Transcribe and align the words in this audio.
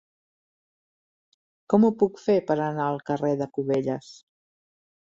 Com 1.73 1.85
ho 1.85 1.93
puc 2.01 2.19
fer 2.25 2.39
per 2.49 2.59
anar 2.59 2.89
al 2.89 3.01
carrer 3.13 3.35
de 3.45 3.51
Cubelles? 3.59 4.15